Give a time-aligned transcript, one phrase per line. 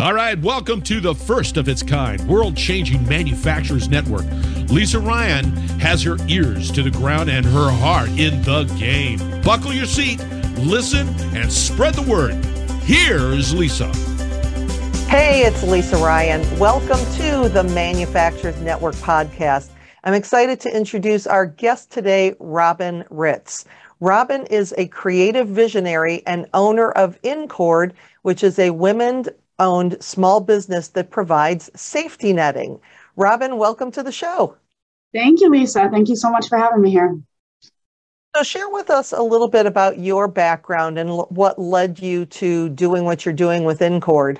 [0.00, 4.24] All right, welcome to the first of its kind world changing manufacturers network.
[4.70, 5.44] Lisa Ryan
[5.78, 9.18] has her ears to the ground and her heart in the game.
[9.42, 10.18] Buckle your seat,
[10.60, 12.32] listen, and spread the word.
[12.84, 13.94] Here's Lisa.
[15.10, 16.58] Hey, it's Lisa Ryan.
[16.58, 19.68] Welcome to the Manufacturers Network podcast.
[20.04, 23.66] I'm excited to introduce our guest today, Robin Ritz.
[24.00, 27.92] Robin is a creative visionary and owner of Incord,
[28.22, 29.26] which is a women
[29.60, 32.80] owned small business that provides safety netting.
[33.14, 34.56] Robin, welcome to the show.
[35.12, 35.88] Thank you, Lisa.
[35.90, 37.20] Thank you so much for having me here.
[38.34, 42.68] So, share with us a little bit about your background and what led you to
[42.70, 44.38] doing what you're doing with Incord.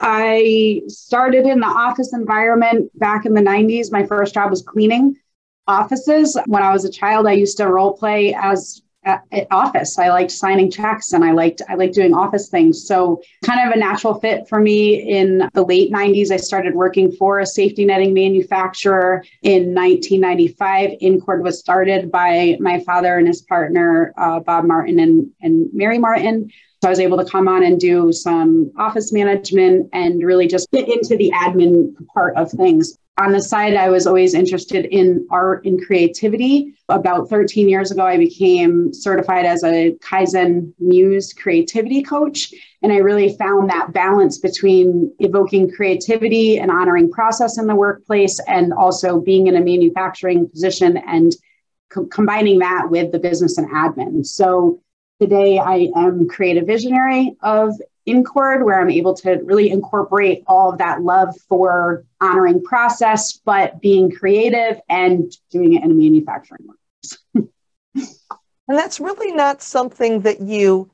[0.00, 3.92] I started in the office environment back in the 90s.
[3.92, 5.16] My first job was cleaning
[5.66, 6.38] offices.
[6.46, 9.98] When I was a child, I used to role play as at, office.
[9.98, 12.86] I liked signing checks and I liked I liked doing office things.
[12.86, 16.30] So kind of a natural fit for me in the late 90s.
[16.30, 20.90] I started working for a safety netting manufacturer in 1995.
[21.00, 25.98] Incord was started by my father and his partner, uh, Bob Martin and, and Mary
[25.98, 26.50] Martin.
[26.82, 30.70] So I was able to come on and do some office management and really just
[30.70, 35.26] get into the admin part of things on the side, I was always interested in
[35.30, 36.72] art and creativity.
[36.88, 42.54] About 13 years ago, I became certified as a Kaizen Muse creativity coach.
[42.82, 48.40] And I really found that balance between evoking creativity and honoring process in the workplace,
[48.48, 51.36] and also being in a manufacturing position and
[51.90, 54.24] co- combining that with the business and admin.
[54.24, 54.80] So
[55.20, 57.74] today, I am creative visionary of
[58.06, 63.80] Incord, where I'm able to really incorporate all of that love for honoring process, but
[63.80, 67.44] being creative and doing it in a manufacturing way.
[67.94, 68.08] and
[68.68, 70.90] that's really not something that you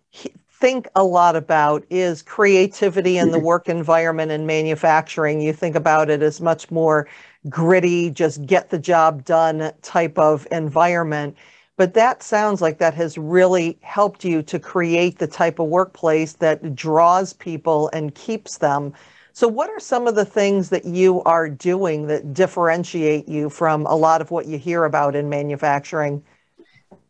[0.61, 5.41] think a lot about is creativity in the work environment and manufacturing.
[5.41, 7.07] You think about it as much more
[7.49, 11.37] gritty, just get the job done type of environment.
[11.77, 16.35] But that sounds like that has really helped you to create the type of workplace
[16.35, 18.95] that draws people and keeps them.
[19.35, 23.85] So, what are some of the things that you are doing that differentiate you from
[23.85, 26.23] a lot of what you hear about in manufacturing?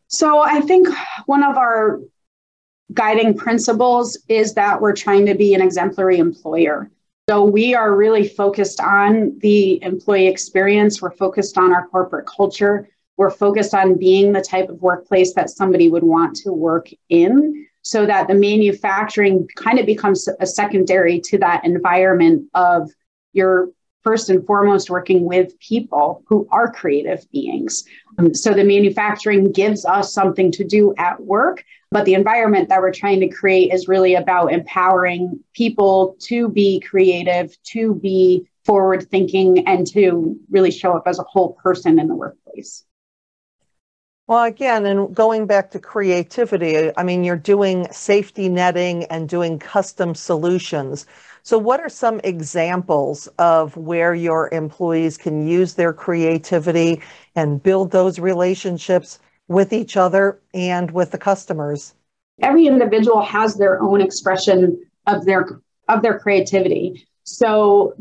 [0.08, 0.88] So, I think
[1.26, 2.00] one of our
[2.92, 6.90] guiding principles is that we're trying to be an exemplary employer.
[7.30, 12.88] So, we are really focused on the employee experience, we're focused on our corporate culture.
[13.16, 17.66] We're focused on being the type of workplace that somebody would want to work in
[17.82, 22.90] so that the manufacturing kind of becomes a secondary to that environment of
[23.32, 23.70] your
[24.06, 27.84] first and foremost working with people who are creative beings.
[28.18, 32.80] Um, so the manufacturing gives us something to do at work, but the environment that
[32.80, 39.08] we're trying to create is really about empowering people to be creative, to be forward
[39.10, 42.85] thinking, and to really show up as a whole person in the workplace.
[44.28, 49.60] Well, again, and going back to creativity, I mean, you're doing safety netting and doing
[49.60, 51.06] custom solutions.
[51.44, 57.02] So, what are some examples of where your employees can use their creativity
[57.36, 61.94] and build those relationships with each other and with the customers?
[62.42, 64.76] Every individual has their own expression
[65.06, 67.06] of their of their creativity.
[67.22, 67.94] So,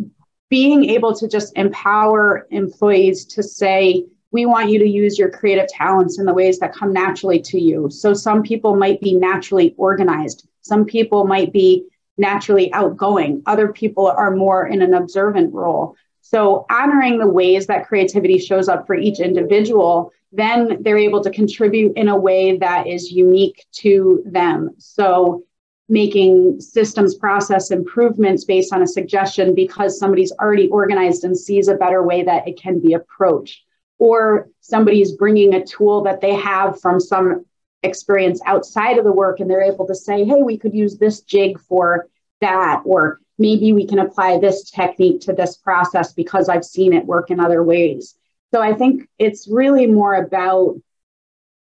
[0.50, 5.70] being able to just empower employees to say, we want you to use your creative
[5.70, 7.90] talents in the ways that come naturally to you.
[7.90, 11.86] So some people might be naturally organized, some people might be
[12.18, 15.96] naturally outgoing, other people are more in an observant role.
[16.20, 21.32] So honoring the ways that creativity shows up for each individual, then they're able to
[21.32, 24.72] contribute in a way that is unique to them.
[24.80, 25.44] So
[25.88, 31.76] making systems process improvements based on a suggestion because somebody's already organized and sees a
[31.76, 33.65] better way that it can be approached
[33.98, 37.46] or somebody's bringing a tool that they have from some
[37.84, 41.22] experience outside of the work and they're able to say hey we could use this
[41.22, 42.08] jig for
[42.42, 47.06] that or maybe we can apply this technique to this process because i've seen it
[47.06, 48.16] work in other ways.
[48.54, 50.78] So i think it's really more about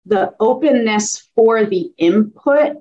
[0.08, 2.78] the openness for the input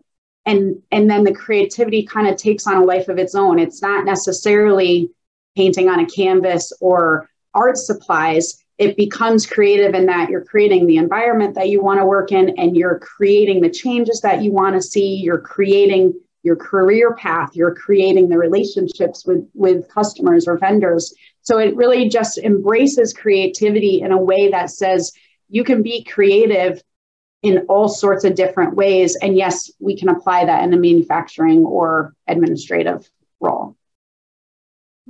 [0.46, 3.58] and and then the creativity kind of takes on a life of its own.
[3.58, 5.10] It's not necessarily
[5.56, 10.99] painting on a canvas or art supplies it becomes creative in that you're creating the
[10.99, 14.75] environment that you want to work in and you're creating the changes that you want
[14.75, 15.17] to see.
[15.17, 16.12] You're creating
[16.43, 17.50] your career path.
[17.55, 21.14] You're creating the relationships with with customers or vendors.
[21.40, 25.12] So it really just embraces creativity in a way that says
[25.49, 26.82] you can be creative
[27.43, 29.17] in all sorts of different ways.
[29.17, 33.08] And yes we can apply that in a manufacturing or administrative
[33.40, 33.75] role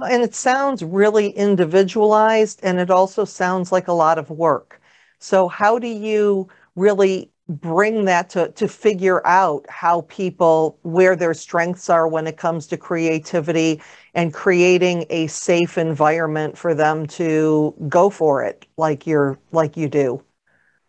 [0.03, 4.81] And it sounds really individualized and it also sounds like a lot of work.
[5.19, 11.33] So, how do you really bring that to, to figure out how people, where their
[11.33, 13.81] strengths are when it comes to creativity
[14.15, 19.89] and creating a safe environment for them to go for it like you're like you
[19.89, 20.23] do?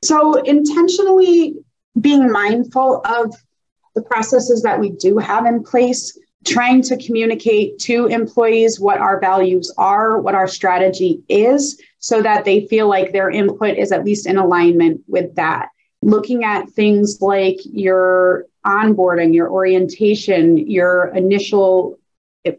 [0.04, 1.56] So, intentionally
[2.02, 3.34] being mindful of
[3.96, 9.20] the processes that we do have in place trying to communicate to employees what our
[9.20, 14.06] values are, what our strategy is, so that they feel like their input is at
[14.06, 15.70] least in alignment with that.
[16.02, 22.00] Looking at things like your onboarding, your orientation, your initial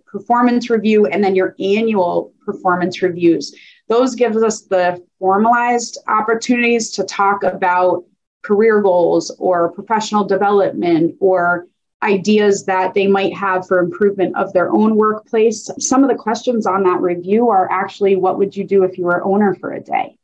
[0.06, 3.54] performance review, and then your annual performance reviews.
[3.88, 8.04] Those gives us the formalized opportunities to talk about
[8.42, 11.66] career goals or professional development or
[12.02, 15.68] ideas that they might have for improvement of their own workplace.
[15.78, 19.04] Some of the questions on that review are actually what would you do if you
[19.04, 20.16] were owner for a day?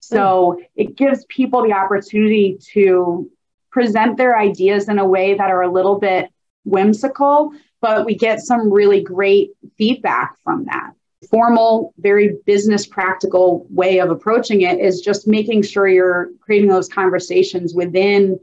[0.00, 3.28] So it gives people the opportunity to
[3.72, 6.30] present their ideas in a way that are a little bit
[6.64, 10.92] whimsical, but we get some really great feedback from that.
[11.28, 16.88] Formal, very business practical way of approaching it is just making sure you're creating those
[16.88, 18.38] conversations within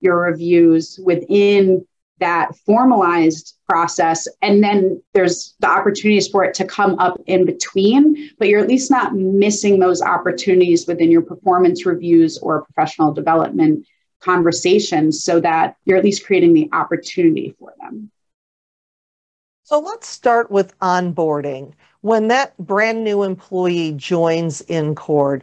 [0.00, 1.84] your reviews, within
[2.20, 4.26] that formalized process.
[4.42, 8.68] And then there's the opportunities for it to come up in between but you're at
[8.68, 13.86] least not missing those opportunities within your performance reviews or professional development
[14.20, 18.10] conversations so that you're at least creating the opportunity for them
[19.68, 25.42] so let's start with onboarding when that brand new employee joins InCord,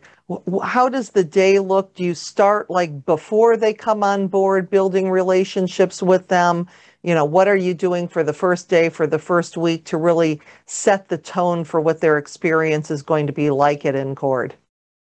[0.64, 1.94] how does the day look?
[1.94, 6.68] Do you start like before they come on board, building relationships with them?
[7.04, 9.98] You know, what are you doing for the first day, for the first week to
[9.98, 14.54] really set the tone for what their experience is going to be like at InCord?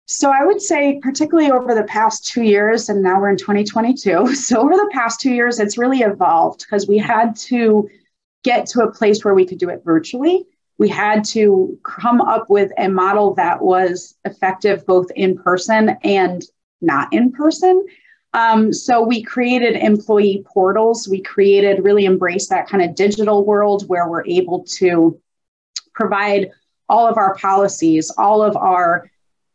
[0.06, 4.34] So I would say, particularly over the past two years, and now we're in 2022.
[4.34, 7.88] So over the past two years, it's really evolved because we had to
[8.42, 10.46] get to a place where we could do it virtually
[10.81, 16.42] we had to come up with a model that was effective both in person and
[16.81, 17.84] not in person.
[18.32, 21.06] Um, so we created employee portals.
[21.06, 25.20] We created, really embrace that kind of digital world where we're able to
[25.93, 26.50] provide
[26.88, 29.10] all of our policies, all of our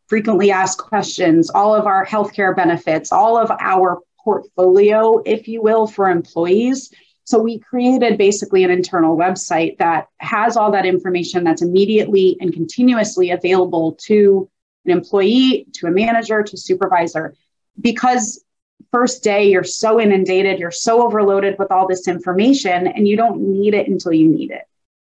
[0.06, 5.88] frequently asked questions, all of our healthcare benefits, all of our portfolio, if you will,
[5.88, 6.92] for employees
[7.26, 12.52] so we created basically an internal website that has all that information that's immediately and
[12.52, 14.48] continuously available to
[14.84, 17.34] an employee, to a manager, to supervisor.
[17.80, 18.44] Because
[18.92, 23.40] first day you're so inundated, you're so overloaded with all this information and you don't
[23.40, 24.62] need it until you need it.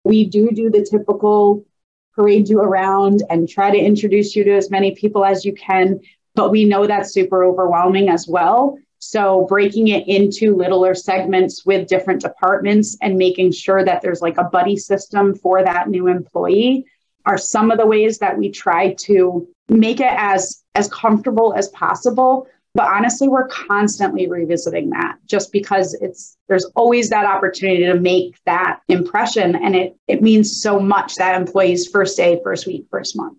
[0.03, 1.65] We do do the typical
[2.13, 5.99] parade you around and try to introduce you to as many people as you can,
[6.35, 8.77] but we know that's super overwhelming as well.
[9.03, 14.37] So breaking it into littler segments with different departments and making sure that there's like
[14.37, 16.85] a buddy system for that new employee
[17.25, 21.67] are some of the ways that we try to make it as as comfortable as
[21.69, 22.47] possible.
[22.75, 28.37] But honestly we're constantly revisiting that just because it's there's always that opportunity to make
[28.45, 29.55] that impression.
[29.55, 33.37] And it it means so much that employees first day first week first month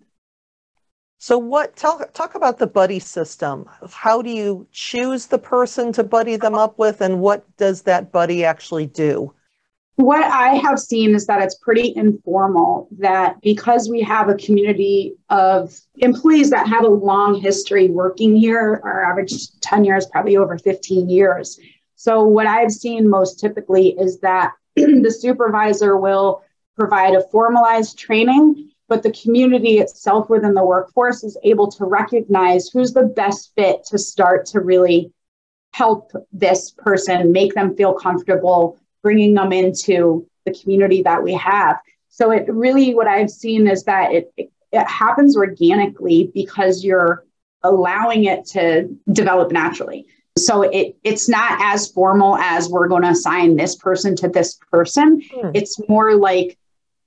[1.25, 3.65] so what talk talk about the buddy system.
[3.91, 8.13] How do you choose the person to buddy them up with and what does that
[8.13, 9.33] buddy actually do?
[9.97, 15.15] What I have seen is that it's pretty informal that because we have a community
[15.31, 20.59] of employees that have a long history working here, our average tenure is probably over
[20.59, 21.59] 15 years.
[21.95, 26.43] So what I've seen most typically is that the supervisor will
[26.77, 32.69] provide a formalized training but the community itself within the workforce is able to recognize
[32.69, 35.13] who's the best fit to start to really
[35.73, 41.79] help this person, make them feel comfortable, bringing them into the community that we have.
[42.09, 47.25] So it really, what I've seen is that it, it, it happens organically because you're
[47.65, 50.07] allowing it to develop naturally.
[50.37, 54.59] So it it's not as formal as we're going to assign this person to this
[54.71, 55.23] person.
[55.23, 55.53] Mm.
[55.55, 56.59] It's more like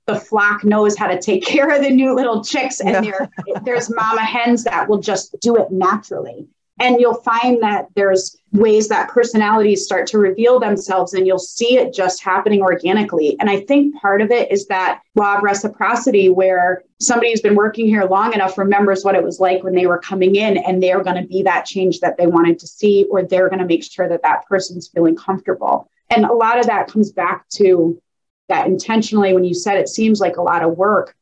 [0.08, 3.26] the flock knows how to take care of the new little chicks and yeah.
[3.62, 6.48] there's mama hens that will just do it naturally.
[6.80, 11.76] And you'll find that there's ways that personalities start to reveal themselves and you'll see
[11.76, 13.36] it just happening organically.
[13.40, 17.56] And i think part of it is that law of reciprocity where somebody who's been
[17.56, 20.82] working here long enough remembers what it was like when they were coming in and
[20.82, 23.66] they're going to be that change that they wanted to see or they're going to
[23.66, 25.90] make sure that that person's feeling comfortable.
[26.10, 28.00] And a lot of that comes back to
[28.48, 31.14] that intentionally, when you said it seems like a lot of work,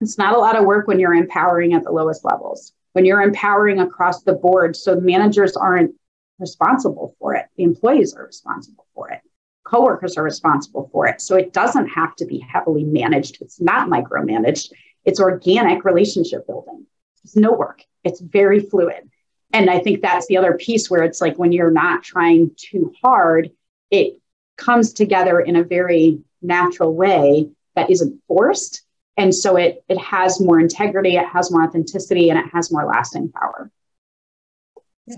[0.00, 3.22] it's not a lot of work when you're empowering at the lowest levels, when you're
[3.22, 4.76] empowering across the board.
[4.76, 5.94] So managers aren't
[6.38, 9.20] responsible for it, the employees are responsible for it.
[9.64, 11.20] Coworkers are responsible for it.
[11.20, 13.38] So it doesn't have to be heavily managed.
[13.40, 14.70] It's not micromanaged.
[15.04, 16.86] It's organic relationship building.
[17.24, 17.82] It's no work.
[18.04, 19.08] It's very fluid.
[19.54, 22.92] And I think that's the other piece where it's like when you're not trying too
[23.02, 23.50] hard,
[23.90, 24.18] it
[24.56, 28.82] comes together in a very natural way that isn't forced.
[29.16, 32.84] And so it it has more integrity, it has more authenticity, and it has more
[32.84, 33.70] lasting power.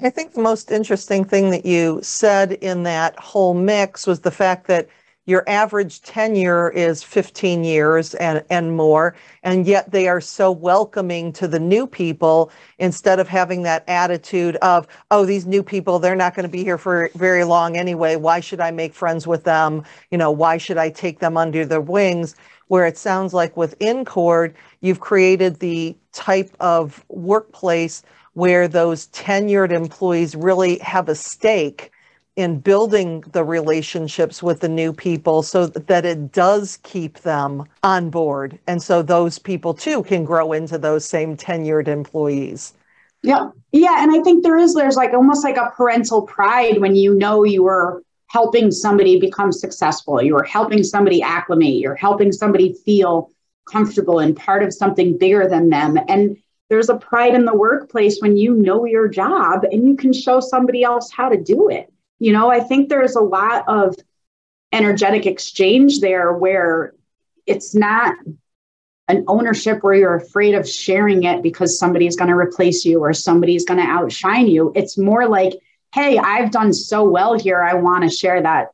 [0.02, 4.33] I think the most interesting thing that you said in that whole mix was the
[4.33, 4.88] fact that
[5.26, 11.33] your average tenure is 15 years and, and more, and yet they are so welcoming
[11.33, 16.14] to the new people instead of having that attitude of, oh, these new people, they're
[16.14, 18.14] not going to be here for very long anyway.
[18.14, 19.83] Why should I make friends with them?
[20.12, 22.37] You know, why should I take them under their wings?
[22.68, 28.02] Where it sounds like with Incord, you've created the type of workplace
[28.35, 31.90] where those tenured employees really have a stake
[32.37, 38.11] in building the relationships with the new people so that it does keep them on
[38.11, 38.59] board.
[38.66, 42.75] And so those people too can grow into those same tenured employees.
[43.23, 43.50] Yeah.
[43.73, 44.02] Yeah.
[44.02, 47.43] And I think there is, there's like almost like a parental pride when you know
[47.43, 53.31] you were helping somebody become successful, you are helping somebody acclimate, you're helping somebody feel
[53.71, 55.99] comfortable and part of something bigger than them.
[56.09, 56.37] And
[56.69, 60.40] there's a pride in the workplace when you know your job and you can show
[60.40, 61.93] somebody else how to do it.
[62.19, 63.95] You know, I think there's a lot of
[64.73, 66.93] energetic exchange there where
[67.47, 68.17] it's not
[69.09, 73.13] an ownership where you're afraid of sharing it because somebody's going to replace you or
[73.13, 74.73] somebody's going to outshine you.
[74.75, 75.53] It's more like,
[75.95, 77.63] hey, I've done so well here.
[77.63, 78.69] I want to share that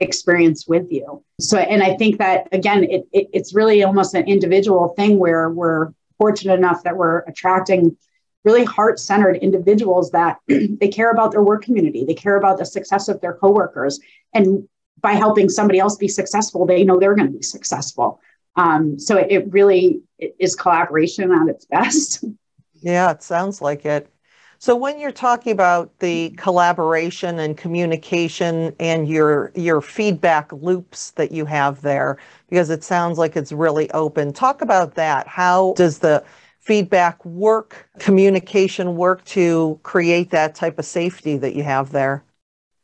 [0.00, 1.24] experience with you.
[1.40, 5.48] So, and I think that again, it, it, it's really almost an individual thing where
[5.48, 7.96] we're fortunate enough that we're attracting
[8.44, 12.04] really heart-centered individuals that they care about their work community.
[12.04, 14.00] They care about the success of their coworkers.
[14.32, 14.68] And
[15.00, 18.20] by helping somebody else be successful they know they're going to be successful.
[18.56, 22.24] Um, so it, it really is collaboration at its best.
[22.82, 24.10] Yeah it sounds like it.
[24.58, 31.30] So when you're talking about the collaboration and communication and your your feedback loops that
[31.30, 32.16] you have there
[32.48, 35.26] because it sounds like it's really open talk about that.
[35.28, 36.24] How does the
[36.70, 42.22] feedback work, communication work to create that type of safety that you have there?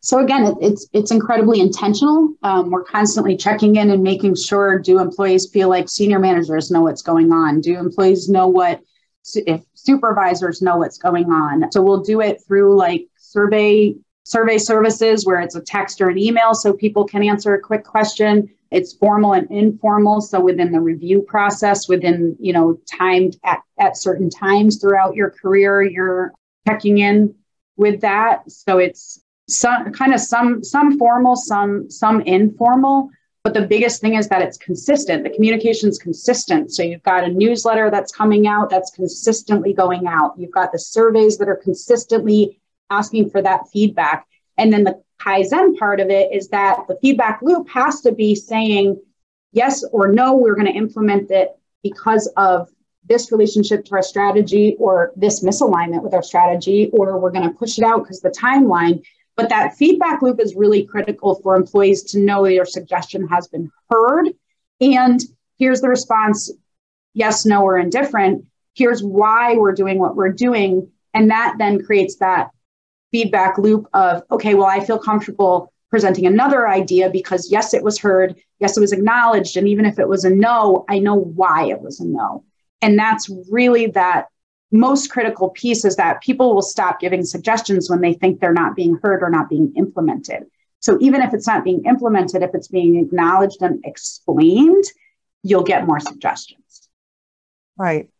[0.00, 2.34] So again, it's it's incredibly intentional.
[2.42, 6.80] Um, we're constantly checking in and making sure: do employees feel like senior managers know
[6.80, 7.60] what's going on?
[7.60, 8.80] Do employees know what
[9.36, 11.70] if supervisors know what's going on?
[11.70, 16.18] So we'll do it through like survey survey services where it's a text or an
[16.18, 20.80] email, so people can answer a quick question it's formal and informal so within the
[20.80, 26.32] review process within you know timed at, at certain times throughout your career you're
[26.66, 27.34] checking in
[27.76, 28.50] with that.
[28.50, 33.10] So it's some kind of some some formal some some informal
[33.44, 35.22] but the biggest thing is that it's consistent.
[35.22, 36.72] The communication is consistent.
[36.74, 40.34] So you've got a newsletter that's coming out that's consistently going out.
[40.36, 44.26] You've got the surveys that are consistently asking for that feedback.
[44.58, 48.34] And then the Kaizen part of it is that the feedback loop has to be
[48.34, 49.00] saying
[49.52, 51.50] yes or no, we're going to implement it
[51.82, 52.68] because of
[53.08, 57.54] this relationship to our strategy or this misalignment with our strategy, or we're going to
[57.54, 59.02] push it out because the timeline.
[59.36, 63.70] But that feedback loop is really critical for employees to know their suggestion has been
[63.90, 64.30] heard.
[64.80, 65.20] And
[65.58, 66.50] here's the response
[67.14, 68.44] yes, no, or indifferent.
[68.74, 70.90] Here's why we're doing what we're doing.
[71.14, 72.50] And that then creates that
[73.10, 77.98] feedback loop of, okay, well, I feel comfortable presenting another idea because yes, it was
[77.98, 79.56] heard, yes, it was acknowledged.
[79.56, 82.44] And even if it was a no, I know why it was a no.
[82.82, 84.26] And that's really that
[84.72, 88.76] most critical piece is that people will stop giving suggestions when they think they're not
[88.76, 90.44] being heard or not being implemented.
[90.80, 94.84] So even if it's not being implemented, if it's being acknowledged and explained,
[95.42, 96.88] you'll get more suggestions.
[97.76, 98.10] Right.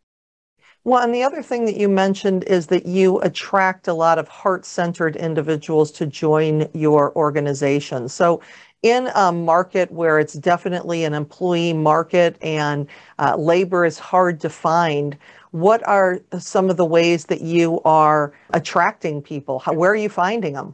[0.87, 4.29] Well, and the other thing that you mentioned is that you attract a lot of
[4.29, 8.07] heart centered individuals to join your organization.
[8.07, 8.41] So,
[8.83, 12.87] in a market where it's definitely an employee market and
[13.19, 15.17] uh, labor is hard to find,
[15.51, 19.59] what are some of the ways that you are attracting people?
[19.59, 20.73] How, where are you finding them?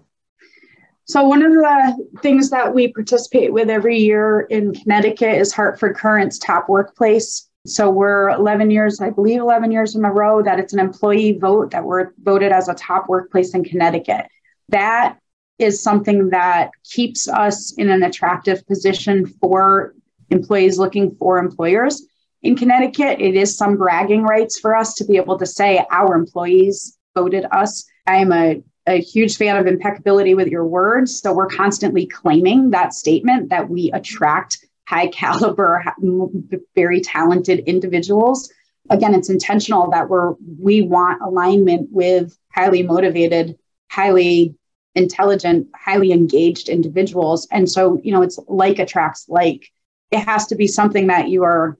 [1.06, 5.98] So, one of the things that we participate with every year in Connecticut is Hartford
[5.98, 10.60] Courant's Top Workplace so we're 11 years, I believe 11 years in a row that
[10.60, 14.26] it's an employee vote that we're voted as a top workplace in Connecticut.
[14.70, 15.18] That
[15.60, 19.96] is something that keeps us in an attractive position for
[20.30, 22.06] employees looking for employers.
[22.42, 26.16] In Connecticut, it is some bragging rights for us to be able to say our
[26.16, 27.86] employees voted us.
[28.08, 31.22] I am a, a huge fan of impeccability with your words.
[31.22, 34.58] So we're constantly claiming that statement that we attract
[34.94, 35.84] high caliber,
[36.76, 38.52] very talented individuals.
[38.90, 43.58] Again, it's intentional that we're we want alignment with highly motivated,
[43.90, 44.56] highly
[44.94, 47.48] intelligent, highly engaged individuals.
[47.52, 49.70] And so, you know, it's like attracts like.
[50.12, 51.76] It has to be something that you are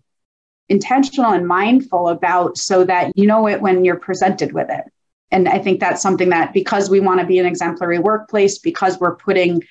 [0.70, 4.86] intentional and mindful about so that you know it when you're presented with it.
[5.30, 9.00] And I think that's something that because we want to be an exemplary workplace, because
[9.00, 9.62] we're putting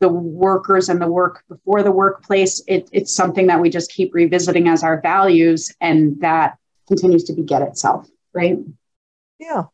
[0.00, 4.14] the workers and the work before the workplace, it, it's something that we just keep
[4.14, 8.58] revisiting as our values and that continues to beget itself, right?
[9.38, 9.64] Yeah.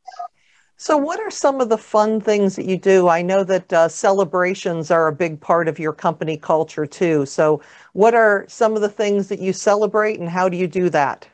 [0.77, 3.07] So, what are some of the fun things that you do?
[3.07, 7.25] I know that uh, celebrations are a big part of your company culture too.
[7.25, 7.63] So,
[7.93, 11.29] what are some of the things that you celebrate and how do you do that?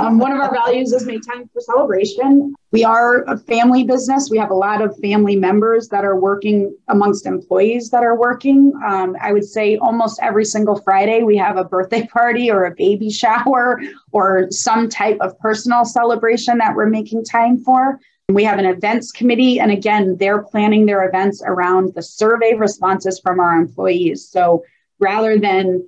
[0.00, 2.54] Um, one of our values is make time for celebration.
[2.72, 4.30] We are a family business.
[4.30, 8.72] We have a lot of family members that are working amongst employees that are working.
[8.86, 12.74] Um, I would say almost every single Friday, we have a birthday party or a
[12.74, 13.78] baby shower
[14.10, 18.00] or some type of personal celebration that we're making time for.
[18.30, 23.20] We have an events committee, and again, they're planning their events around the survey responses
[23.20, 24.26] from our employees.
[24.26, 24.64] So
[24.98, 25.86] rather than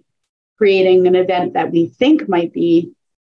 [0.58, 2.92] creating an event that we think might be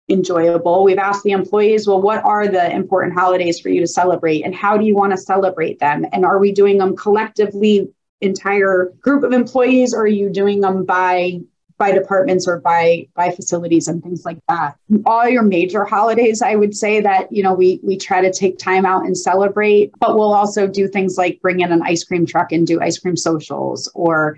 [0.10, 0.84] enjoyable.
[0.84, 4.56] We've asked the employees, well, what are the important holidays for you to celebrate and
[4.56, 6.06] how do you want to celebrate them?
[6.12, 7.90] And are we doing them collectively,
[8.22, 11.40] entire group of employees, or are you doing them by
[11.80, 14.76] by departments or by by facilities and things like that.
[15.06, 18.60] All your major holidays, I would say that you know we we try to take
[18.60, 22.26] time out and celebrate, but we'll also do things like bring in an ice cream
[22.28, 24.38] truck and do ice cream socials or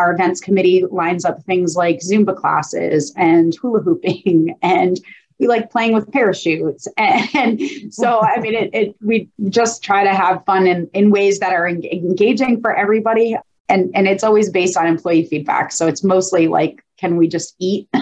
[0.00, 4.98] our events committee lines up things like Zumba classes and hula hooping and
[5.38, 6.86] we like playing with parachutes.
[6.98, 7.60] And,
[7.92, 11.52] so, I mean, it, it, we just try to have fun in, in ways that
[11.52, 13.36] are engaging for everybody.
[13.68, 15.72] And, and it's always based on employee feedback.
[15.72, 17.88] So it's mostly like, can we just eat?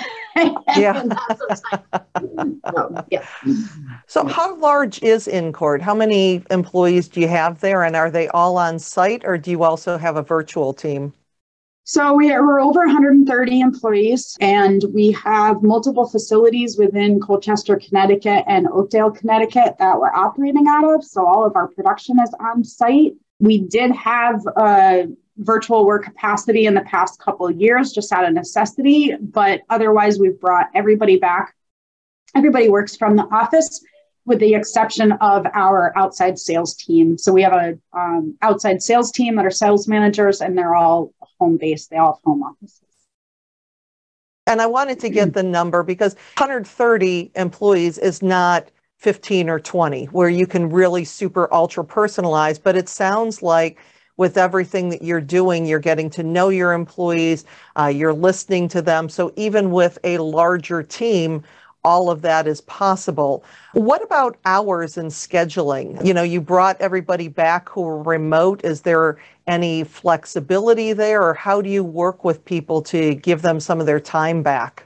[0.76, 1.04] yeah.
[2.72, 3.24] so, yeah.
[4.08, 5.80] So, how large is Incord?
[5.80, 7.84] How many employees do you have there?
[7.84, 11.12] And are they all on site or do you also have a virtual team?
[11.90, 18.44] So we are, we're over 130 employees, and we have multiple facilities within Colchester, Connecticut,
[18.46, 21.02] and Oakdale, Connecticut that we're operating out of.
[21.02, 23.14] So all of our production is on site.
[23.40, 25.06] We did have a
[25.38, 30.38] virtual work capacity in the past couple years, just out of necessity, but otherwise we've
[30.38, 31.54] brought everybody back.
[32.34, 33.82] Everybody works from the office
[34.28, 37.16] with the exception of our outside sales team.
[37.16, 41.14] So we have a um, outside sales team that are sales managers, and they're all
[41.38, 41.90] home based.
[41.90, 42.82] They all have home offices.
[44.46, 50.06] And I wanted to get the number because 130 employees is not 15 or 20,
[50.06, 52.60] where you can really super ultra personalize.
[52.60, 53.78] But it sounds like
[54.16, 57.44] with everything that you're doing, you're getting to know your employees,
[57.78, 59.08] uh, you're listening to them.
[59.08, 61.44] So even with a larger team,
[61.84, 63.44] all of that is possible.
[63.72, 66.04] What about hours and scheduling?
[66.04, 68.64] You know, you brought everybody back who were remote.
[68.64, 73.58] Is there any flexibility there, or how do you work with people to give them
[73.58, 74.84] some of their time back?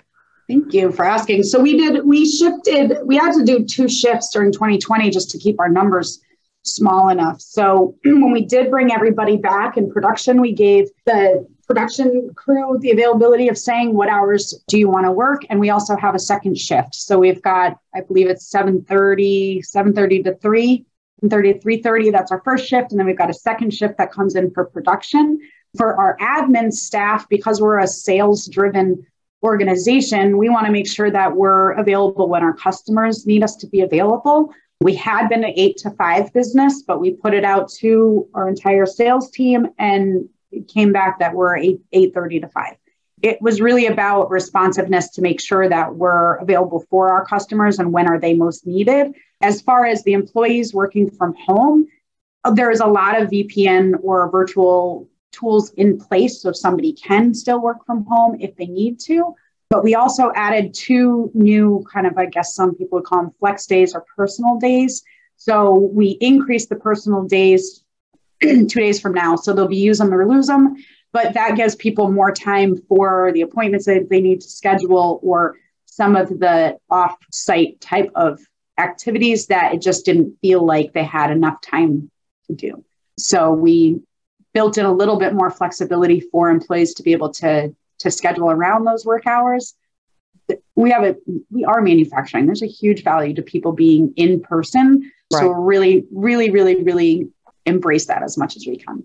[0.49, 1.45] Thank you for asking.
[1.45, 5.39] So we did, we shifted, we had to do two shifts during 2020 just to
[5.39, 6.21] keep our numbers
[6.63, 7.41] small enough.
[7.41, 12.91] So when we did bring everybody back in production, we gave the production crew the
[12.91, 16.19] availability of saying what hours do you want to work and we also have a
[16.19, 20.85] second shift so we've got i believe it's 7.30 7.30 to 3
[21.31, 24.13] 30 to 3.30 that's our first shift and then we've got a second shift that
[24.13, 25.39] comes in for production
[25.77, 29.07] for our admin staff because we're a sales driven
[29.43, 33.67] organization we want to make sure that we're available when our customers need us to
[33.67, 37.71] be available we had been an eight to five business, but we put it out
[37.79, 42.77] to our entire sales team and it came back that we're 8 8:30 to 5.
[43.23, 47.93] It was really about responsiveness to make sure that we're available for our customers and
[47.93, 49.15] when are they most needed.
[49.41, 51.87] As far as the employees working from home,
[52.53, 57.61] there is a lot of VPN or virtual tools in place so somebody can still
[57.61, 59.35] work from home if they need to.
[59.71, 63.33] But we also added two new kind of, I guess some people would call them
[63.39, 65.03] flex days or personal days.
[65.37, 67.83] So we increased the personal days
[68.43, 69.37] two days from now.
[69.37, 70.77] So they'll be use them or lose them.
[71.13, 75.57] But that gives people more time for the appointments that they need to schedule or
[75.85, 78.41] some of the off site type of
[78.79, 82.11] activities that it just didn't feel like they had enough time
[82.47, 82.85] to do.
[83.19, 84.01] So we
[84.55, 88.51] built in a little bit more flexibility for employees to be able to to schedule
[88.51, 89.75] around those work hours
[90.75, 91.17] we have a
[91.51, 95.41] we are manufacturing there's a huge value to people being in person right.
[95.41, 97.29] so really really really really
[97.67, 99.05] embrace that as much as we can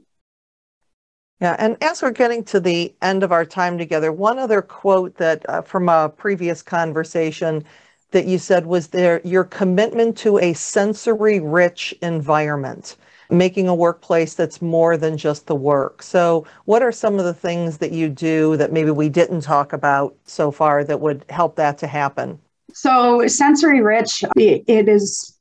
[1.40, 5.18] yeah, and as we're getting to the end of our time together, one other quote
[5.18, 7.64] that uh, from a previous conversation
[8.12, 12.96] that you said was there your commitment to a sensory rich environment,
[13.30, 16.02] making a workplace that's more than just the work.
[16.02, 19.74] So, what are some of the things that you do that maybe we didn't talk
[19.74, 22.40] about so far that would help that to happen?
[22.74, 25.37] So, sensory rich, it is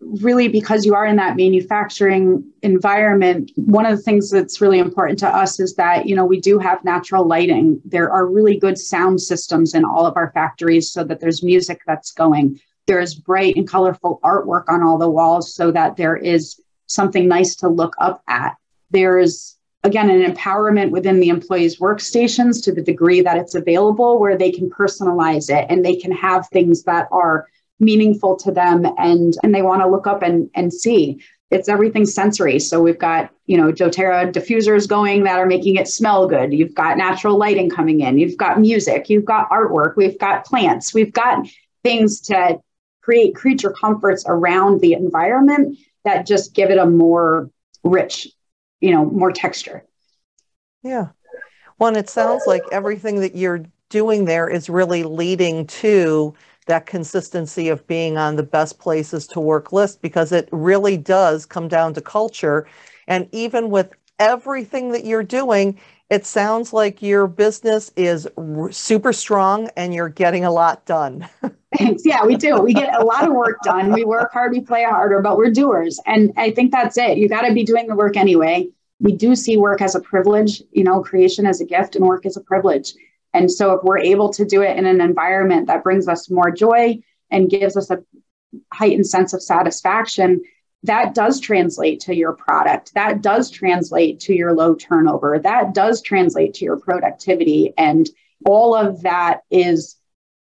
[0.00, 5.18] really because you are in that manufacturing environment one of the things that's really important
[5.18, 7.80] to us is that you know we do have natural lighting.
[7.84, 11.80] There are really good sound systems in all of our factories so that there's music
[11.86, 12.60] that's going.
[12.86, 17.54] There's bright and colorful artwork on all the walls so that there is something nice
[17.56, 18.56] to look up at.
[18.90, 24.38] There's again an empowerment within the employees workstations to the degree that it's available where
[24.38, 27.48] they can personalize it and they can have things that are
[27.80, 31.22] meaningful to them and and they want to look up and and see.
[31.50, 32.58] It's everything sensory.
[32.58, 36.52] So we've got you know doTERRA diffusers going that are making it smell good.
[36.52, 38.18] You've got natural lighting coming in.
[38.18, 39.08] You've got music.
[39.08, 39.96] You've got artwork.
[39.96, 40.92] We've got plants.
[40.92, 41.46] We've got
[41.82, 42.60] things to
[43.00, 47.50] create creature comforts around the environment that just give it a more
[47.84, 48.28] rich
[48.80, 49.84] you know more texture.
[50.82, 51.08] Yeah.
[51.78, 56.34] Well it sounds like everything that you're doing there is really leading to
[56.68, 61.44] that consistency of being on the best places to work list because it really does
[61.46, 62.66] come down to culture.
[63.08, 65.78] And even with everything that you're doing,
[66.10, 71.28] it sounds like your business is r- super strong and you're getting a lot done.
[71.76, 72.04] Thanks.
[72.06, 72.60] Yeah, we do.
[72.60, 73.92] We get a lot of work done.
[73.92, 76.00] We work hard, we play harder, but we're doers.
[76.06, 77.18] And I think that's it.
[77.18, 78.68] You got to be doing the work anyway.
[79.00, 82.26] We do see work as a privilege, you know, creation as a gift and work
[82.26, 82.94] as a privilege.
[83.34, 86.50] And so, if we're able to do it in an environment that brings us more
[86.50, 86.98] joy
[87.30, 88.02] and gives us a
[88.72, 90.42] heightened sense of satisfaction,
[90.84, 92.94] that does translate to your product.
[92.94, 95.38] That does translate to your low turnover.
[95.38, 97.74] That does translate to your productivity.
[97.76, 98.08] And
[98.46, 99.96] all of that is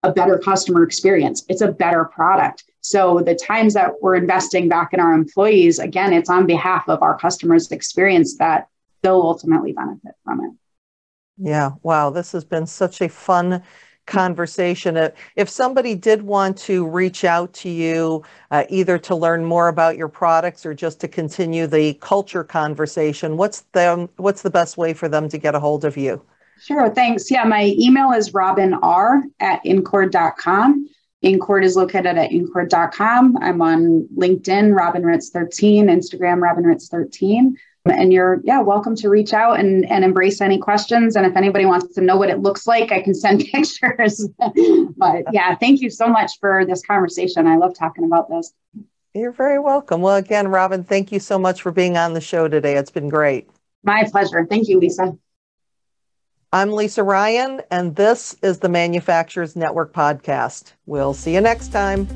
[0.02, 1.44] a better customer experience.
[1.48, 2.64] It's a better product.
[2.82, 7.02] So the times that we're investing back in our employees, again, it's on behalf of
[7.02, 8.68] our customers' experience that
[9.02, 10.52] they'll ultimately benefit from it.
[11.42, 13.62] Yeah, wow, this has been such a fun
[14.06, 15.10] conversation.
[15.36, 19.96] If somebody did want to reach out to you, uh, either to learn more about
[19.96, 24.92] your products or just to continue the culture conversation, what's the what's the best way
[24.92, 26.20] for them to get a hold of you?
[26.60, 27.30] Sure, thanks.
[27.30, 30.88] Yeah, my email is robinr at incord.com.
[31.24, 33.38] Incord is located at incord.com.
[33.38, 39.08] I'm on LinkedIn, Robin Ritz 13, Instagram, Robin Ritz 13 and you're yeah welcome to
[39.08, 41.16] reach out and, and embrace any questions.
[41.16, 44.28] And if anybody wants to know what it looks like i can send pictures.
[44.96, 47.46] But yeah thank you so much for this conversation.
[47.46, 48.52] I love talking about this.
[49.14, 50.02] You're very welcome.
[50.02, 52.76] Well again robin thank you so much for being on the show today.
[52.76, 53.48] It's been great.
[53.82, 54.46] My pleasure.
[54.46, 55.16] Thank you lisa.
[56.52, 60.72] I'm lisa ryan and this is the manufacturers network podcast.
[60.84, 62.06] We'll see you next time.